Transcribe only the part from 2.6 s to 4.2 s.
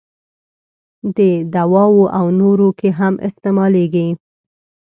کې هم استعمالیږي.